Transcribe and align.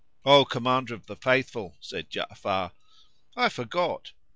"O 0.25 0.45
Commander 0.45 0.95
of 0.95 1.05
the 1.05 1.15
Faithful," 1.15 1.77
said 1.79 2.09
Ja'afar, 2.09 2.71
"I 3.35 3.49
forgot." 3.49 4.13